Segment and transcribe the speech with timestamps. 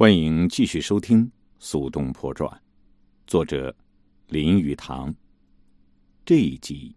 [0.00, 1.26] 欢迎继续收听
[1.58, 2.48] 《苏东坡传》，
[3.26, 3.74] 作者
[4.28, 5.12] 林语堂。
[6.24, 6.94] 这一集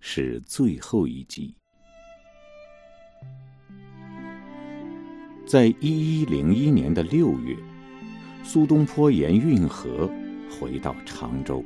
[0.00, 1.54] 是最后一集。
[5.46, 7.56] 在一一零一年的六月，
[8.42, 10.10] 苏东坡沿运河
[10.50, 11.64] 回到常州，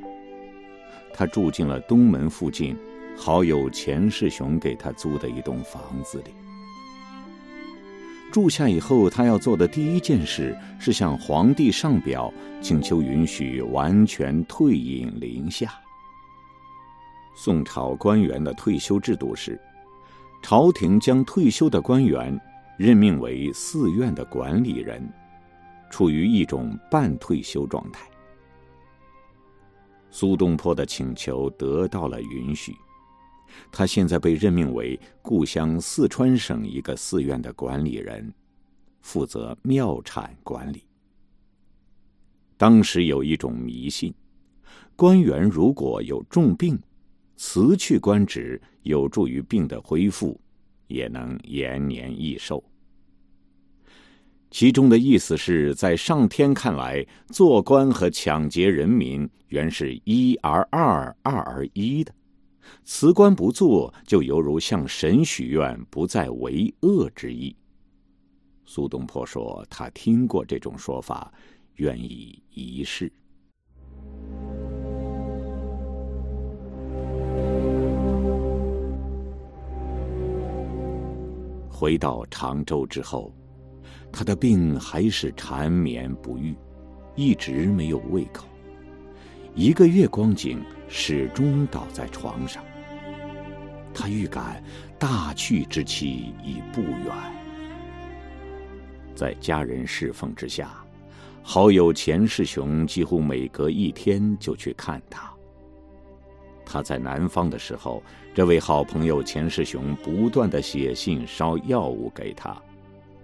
[1.11, 2.77] 他住进了东门附近
[3.17, 6.25] 好友钱世雄给他租的一栋房子里。
[8.35, 12.29] 住下以后，他要做的第一件事是向皇帝上表，
[12.59, 15.71] 请求允许完全退隐林下。
[17.33, 19.57] 宋朝官员的退休制度是，
[20.43, 22.37] 朝廷将退休的官员
[22.77, 25.01] 任命为寺院的管理人，
[25.89, 28.05] 处于一种半退休状态。
[30.11, 32.75] 苏东坡的请求得到了允许。
[33.71, 38.33] 他现在被任命为故乡四川省一个寺院的管理人，
[39.01, 40.83] 负责庙产管理。
[42.57, 44.13] 当时有一种迷信，
[44.95, 46.79] 官员如果有重病，
[47.35, 50.39] 辞去官职有助于病的恢复，
[50.87, 52.63] 也能延年益寿。
[54.51, 62.13] 其中的意思是在上天看来，做官和抢劫人民原是一而二，二而一的。
[62.83, 67.55] 辞官不做，就犹如向神许愿，不再为恶之意。
[68.65, 71.31] 苏东坡说：“他听过这种说法，
[71.75, 73.11] 愿意一试。”
[81.69, 83.35] 回到常州之后，
[84.11, 86.55] 他的病还是缠绵不愈，
[87.15, 88.47] 一直没有胃口。
[89.55, 92.61] 一个月光景，始终倒在床上。
[93.93, 94.61] 他预感
[94.99, 97.13] 大去之期已不远。
[99.15, 100.83] 在家人侍奉之下，
[101.41, 105.31] 好友钱世雄几乎每隔一天就去看他。
[106.65, 112.61] 他在南方的时候，这位好朋友钱世雄不断的写信烧药物给他。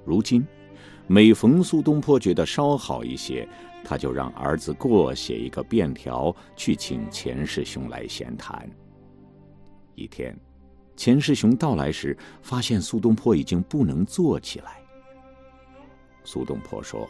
[0.05, 0.47] 如今，
[1.07, 3.47] 每逢苏东坡觉得稍好一些，
[3.83, 8.69] 他就让儿子过写一个便条去请钱世雄来闲谈。
[9.95, 10.33] 一天，
[10.95, 14.79] 钱世雄到来时，发现苏东坡已经不能坐起来。
[16.23, 17.07] 苏东坡说：“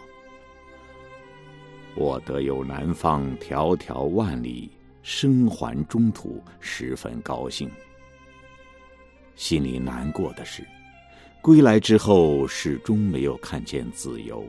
[1.96, 4.72] 我得有南方迢迢万里，
[5.04, 7.70] 生还中途，十分高兴。
[9.36, 10.66] 心里难过的是，
[11.42, 14.46] 归来之后始终没有看见子由。”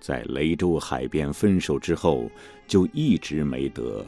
[0.00, 2.30] 在雷州海边分手之后，
[2.68, 4.06] 就一直没得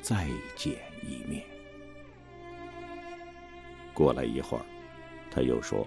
[0.00, 0.26] 再
[0.56, 0.72] 见
[1.02, 1.42] 一面。
[3.92, 4.64] 过了一会儿，
[5.30, 5.86] 他又说：“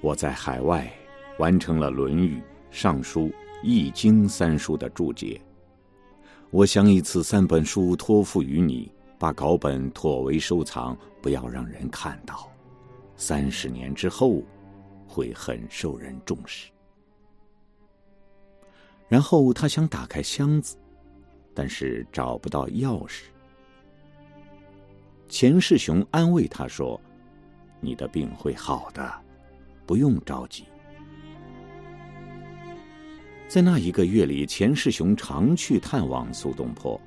[0.00, 0.90] 我在海外
[1.38, 2.36] 完成了《论语》
[2.70, 3.26] 《尚书》
[3.62, 5.38] 《易经》三书的注解，
[6.50, 12.50] 我想以此三本书托付于你，把稿本妥为收藏，不要让人看到。
[13.16, 14.42] 三十年之后，
[15.06, 16.70] 会很受人重视。”
[19.08, 20.76] 然后他想打开箱子，
[21.52, 23.24] 但是找不到钥匙。
[25.28, 27.00] 钱世雄安慰他说
[27.80, 29.22] ：“你的病会好的，
[29.86, 30.64] 不用着急。”
[33.46, 37.00] 在那一个月里，钱世雄常去探望苏东坡。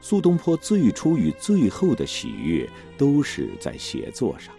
[0.00, 2.68] 苏东坡最初与最后的喜悦，
[2.98, 4.54] 都是在写作上。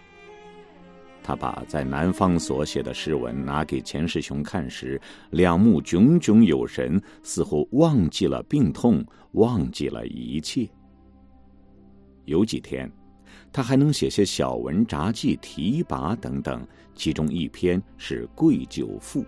[1.26, 5.00] 他把在南方所写的诗文拿给钱世雄看时，
[5.30, 10.68] 两目炯炯有神，似乎忘记了病痛，忘记了一切。
[12.26, 12.88] 有几天，
[13.52, 19.22] 他还能写些小文札记、题跋等等，其中一篇是《贵酒赋》，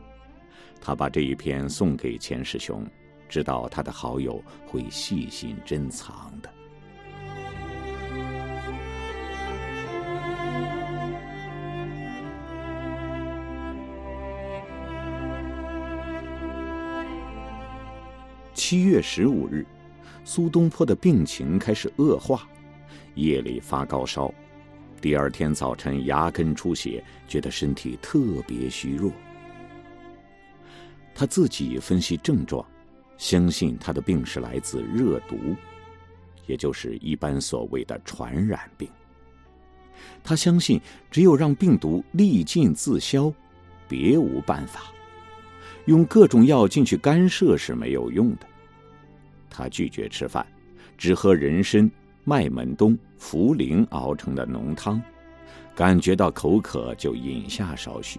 [0.80, 2.86] 他把这一篇送给钱世雄，
[3.28, 6.48] 知道他的好友会细心珍藏的。
[18.68, 19.64] 七月十五日，
[20.26, 22.46] 苏东坡的病情开始恶化，
[23.14, 24.30] 夜里发高烧，
[25.00, 29.10] 第二天早晨牙根出血，觉得身体特别虚弱。
[31.14, 32.62] 他自己分析症状，
[33.16, 35.56] 相信他的病是来自热毒，
[36.46, 38.86] 也就是一般所谓的传染病。
[40.22, 40.78] 他相信
[41.10, 43.32] 只有让病毒力尽自消，
[43.88, 44.92] 别无办法，
[45.86, 48.46] 用各种药进去干涉是没有用的。
[49.50, 50.46] 他拒绝吃饭，
[50.96, 51.90] 只喝人参、
[52.24, 55.00] 麦门冬、茯苓熬成的浓汤，
[55.74, 58.18] 感觉到口渴就饮下少许。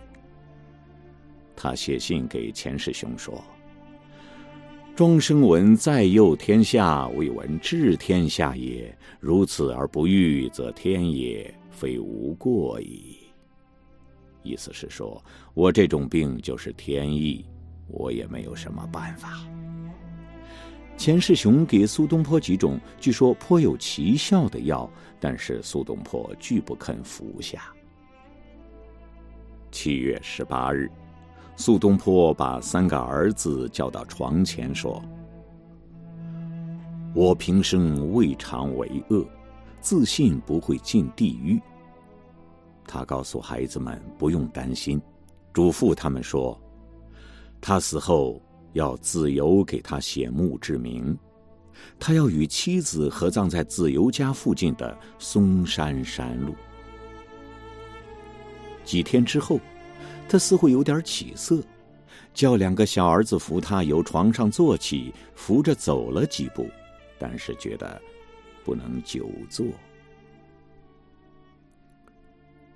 [1.55, 3.43] 他写信给钱世雄说
[4.95, 8.97] ：“庄生闻在佑天下，未闻治天下也。
[9.19, 13.17] 如此而不欲，则天也，非无过矣。”
[14.41, 15.21] 意思是说，
[15.53, 17.45] 我这种病就是天意，
[17.87, 19.45] 我也没有什么办法。
[20.99, 24.87] 钱世雄给苏东坡几种据说颇有奇效的药，
[25.17, 27.73] 但是苏东坡拒不肯服下。
[29.71, 30.91] 七月十八日。
[31.55, 35.01] 苏东坡把三个儿子叫到床前说
[37.15, 39.25] ：“我平生未尝为恶，
[39.79, 41.57] 自信不会进地狱。”
[42.85, 45.01] 他告诉孩子们不用担心，
[45.53, 46.59] 嘱咐他们说
[47.61, 48.41] ：“他死后
[48.73, 51.17] 要自由给他写墓志铭，
[51.99, 56.55] 他要与妻子合葬在自由家附近的嵩山山路。”
[58.85, 59.59] 几天之后。
[60.31, 61.59] 他似乎有点起色，
[62.35, 66.69] 叫两个小儿子扶他由床上坐起，扶着走了几步，
[67.17, 67.99] 但是觉得
[68.63, 69.65] 不能久坐。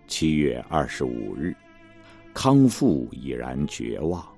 [0.08, 1.56] 七月二十五日，
[2.34, 4.33] 康复已然绝望。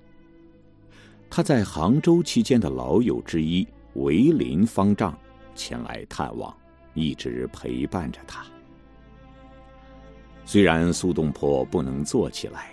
[1.36, 5.14] 他在杭州期间的老友之一韦林方丈
[5.54, 6.56] 前来探望，
[6.94, 8.46] 一直陪伴着他。
[10.46, 12.70] 虽然苏东坡不能坐起来。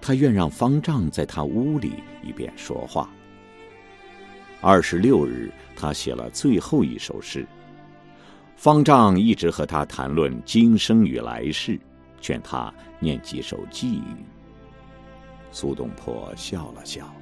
[0.00, 3.10] 他愿让方丈在他屋里一边说话。
[4.60, 7.44] 二十六日，他写了最后一首诗。
[8.54, 11.76] 方丈一直和他谈论今生与来世，
[12.20, 14.24] 劝他念几首寄语。
[15.50, 17.12] 苏东坡笑了笑。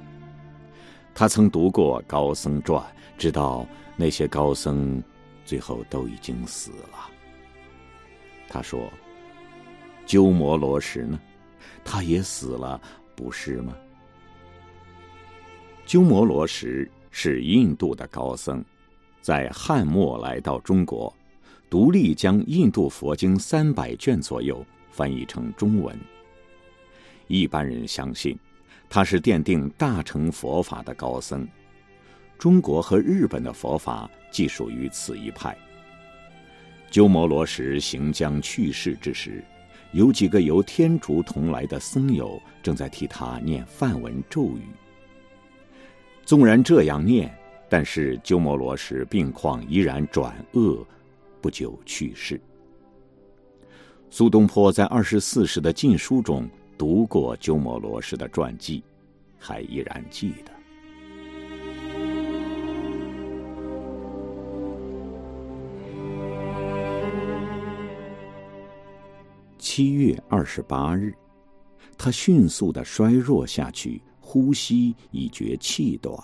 [1.19, 2.85] 他曾读过高僧传，
[3.17, 3.65] 知道
[3.95, 5.01] 那些高僧
[5.43, 7.09] 最后都已经死了。
[8.47, 8.87] 他说
[10.05, 11.19] ：“鸠摩罗什呢？”
[11.83, 12.79] 他也死了，
[13.15, 13.75] 不是吗？
[15.87, 18.63] 鸠摩罗什是印度的高僧，
[19.19, 21.11] 在汉末来到中国，
[21.67, 25.99] 独立将印度佛经三百卷左右翻译成中文。
[27.25, 28.37] 一般人相信，
[28.89, 31.47] 他是奠定大乘佛法的高僧。
[32.37, 35.57] 中国和日本的佛法既属于此一派。
[36.89, 39.43] 鸠摩罗什行将去世之时。
[39.93, 44.67] 有几个由天竺同来的僧友正在替他念梵文咒语。
[46.25, 47.33] 纵然这样念，
[47.69, 50.85] 但是鸠摩罗什病况依然转恶，
[51.41, 52.39] 不久去世。
[54.09, 56.47] 苏东坡在二十四史的禁书中
[56.77, 58.83] 读过鸠摩罗什的传记，
[59.39, 60.51] 还依然记得。
[69.57, 71.13] 七月二十八日，
[71.97, 76.15] 他迅速的衰弱下去，呼吸已觉气短。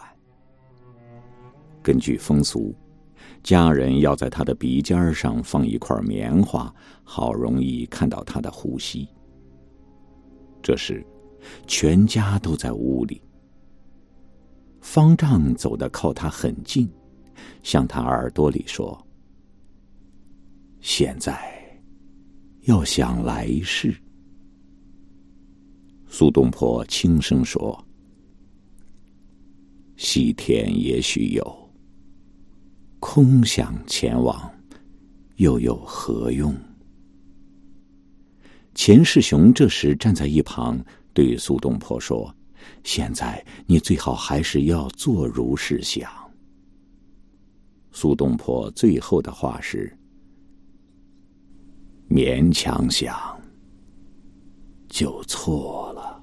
[1.82, 2.74] 根据风俗，
[3.42, 6.74] 家人要在他的鼻尖上放一块棉花，
[7.04, 9.08] 好容易看到他的呼吸。
[10.64, 11.06] 这时，
[11.68, 13.22] 全家都在屋里。
[14.80, 16.90] 方丈走得靠他很近，
[17.62, 18.98] 向他耳朵里说
[20.82, 21.38] ：“现在。”
[22.66, 23.94] 要想来世，
[26.08, 27.78] 苏东坡轻声说
[29.98, 31.70] ：“西天也许有，
[33.02, 34.50] 空想前往，
[35.36, 36.56] 又有何用？”
[38.76, 42.34] 钱世雄这时站在一旁，对苏东坡说
[42.84, 46.10] ：“现在你最好还是要做如是想。”
[47.92, 49.96] 苏东坡最后的话是。
[52.10, 53.16] 勉强想，
[54.88, 56.22] 就错了。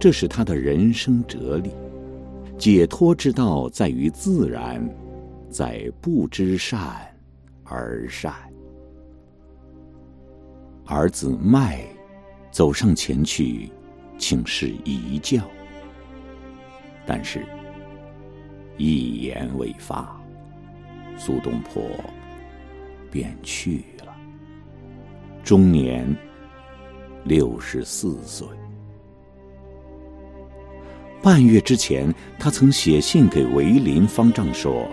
[0.00, 1.70] 这是他的人生哲理。
[2.58, 4.82] 解脱之道在于自然，
[5.50, 7.14] 在不知善
[7.64, 8.34] 而善。
[10.86, 11.80] 儿子迈
[12.52, 13.68] 走上前去，
[14.18, 15.42] 请示一教，
[17.04, 17.44] 但是
[18.76, 20.16] 一言未发。
[21.18, 21.82] 苏东坡
[23.10, 24.14] 便去了，
[25.42, 26.06] 终年
[27.24, 28.46] 六十四岁。
[31.20, 34.88] 半月之前，他曾写信给韦林方丈说：“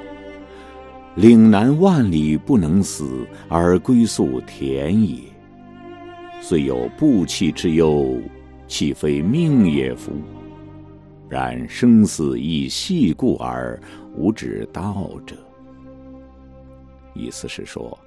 [1.15, 5.19] 岭南万里不能死，而归宿田野。
[6.45, 8.21] 虽有不弃之忧，
[8.67, 10.12] 岂非命也夫？
[11.29, 13.81] 然生死亦系故而
[14.13, 15.38] 无止道者。”
[17.15, 17.97] 意思是说，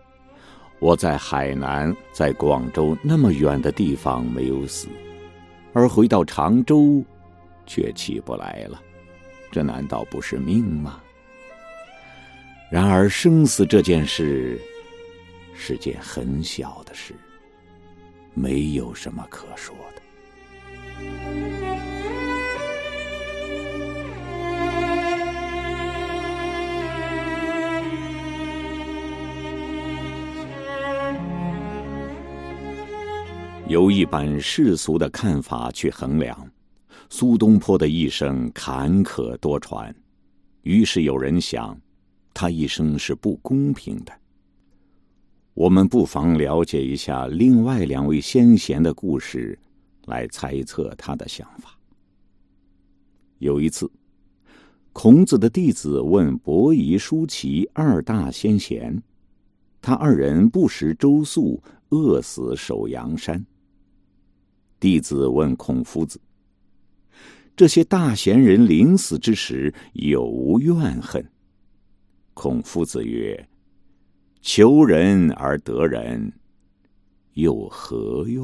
[0.81, 4.87] 我在海南，在广州那么远的地方没有死，
[5.73, 7.03] 而回到常州，
[7.65, 8.83] 却起不来了。
[9.51, 11.01] 这难道不是命吗？
[12.71, 14.61] 然而生死这件事，
[15.55, 17.15] 是件很小的事，
[18.39, 20.03] 没有什么可说的。
[33.69, 36.49] 由一般世俗的看法去衡量，
[37.09, 39.93] 苏东坡的一生坎坷多舛，
[40.63, 41.77] 于是有人想，
[42.35, 44.13] 他一生是不公平的。
[45.57, 49.59] 我们不妨了解一下另外两位先贤的故事，
[50.05, 51.75] 来猜测他的想法。
[53.39, 53.91] 有一次，
[54.93, 59.03] 孔子的弟子问伯夷、叔齐二大先贤，
[59.81, 61.59] 他二人不食周粟，
[61.89, 63.43] 饿死守阳山。
[64.79, 66.21] 弟子问孔夫子
[67.57, 71.27] ：“这些大贤人临死之时有无怨恨？”
[72.35, 73.49] 孔夫子曰
[74.49, 76.33] ：“求人而得人，
[77.35, 78.41] 又何怨？”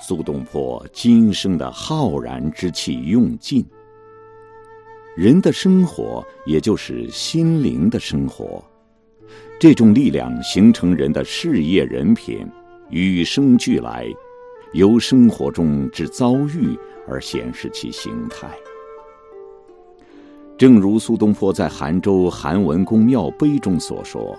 [0.00, 3.66] 苏东坡今生的浩然之气用尽，
[5.14, 8.64] 人的生活也就是心灵的生活，
[9.60, 12.46] 这种力量形成人的事业人品，
[12.88, 14.06] 与生俱来，
[14.72, 18.48] 由生活中之遭遇而显示其形态。
[20.56, 24.38] 正如苏东坡在杭州韩文公庙碑中所说：“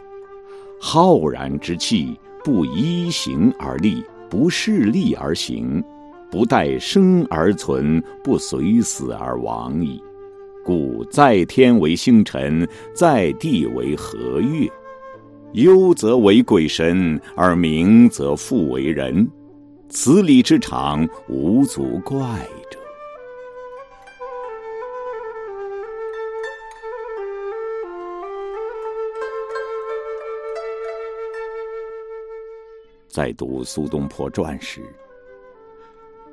[0.81, 4.03] 浩然之气，不依形而立。”
[4.33, 5.83] 不势利而行，
[6.31, 10.01] 不待生而存，不随死而亡矣。
[10.63, 14.67] 故在天为星辰，在地为和月。
[15.51, 19.29] 忧则为鬼神，而明则复为人。
[19.89, 22.17] 此理之常，无足怪
[22.71, 22.79] 者。
[33.07, 34.81] 在读苏东坡传时，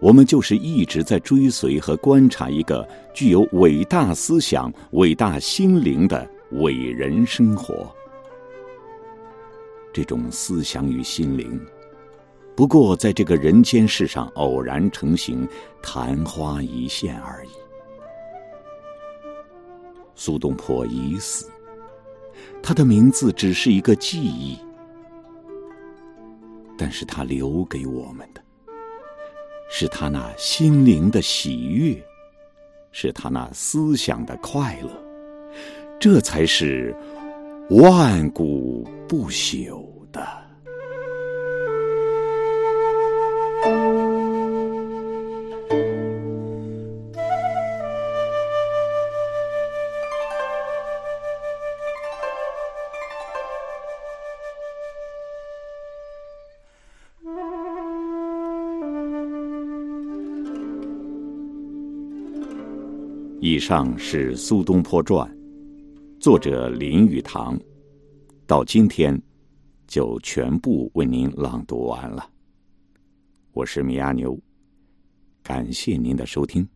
[0.00, 7.94] 我们就是一直在追随和观察一个具有伟大思想、伟大心灵的伟人生活。
[9.92, 11.60] 这种思想与心灵，
[12.54, 15.46] 不过在这个人间世上偶然成型，
[15.82, 17.50] 昙花一现而已。
[20.14, 21.50] 苏东坡已死，
[22.62, 24.56] 他的名字只是一个记忆。
[26.78, 28.40] 但是他留给我们的，
[29.72, 31.96] 是他那心灵的喜悦，
[32.90, 34.90] 是他那思想的快乐，
[36.00, 36.94] 这才是
[37.70, 40.49] 万古不朽的。
[63.42, 65.26] 以上是《苏东坡传》，
[66.20, 67.58] 作者林语堂。
[68.46, 69.18] 到今天，
[69.86, 72.28] 就全部为您朗读完了。
[73.52, 74.38] 我是米阿牛，
[75.42, 76.68] 感谢您的收听。